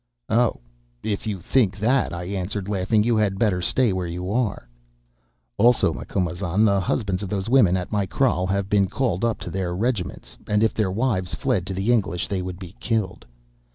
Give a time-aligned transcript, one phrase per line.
[0.29, 0.61] "'Oh!
[1.03, 4.67] if you think that,' I answered, laughing, 'you had better stay where you are.'
[5.59, 9.51] "'Also, Macumazahn, the husbands of those women at my kraal have been called up to
[9.51, 13.27] their regiments and if their wives fled to the English they would be killed.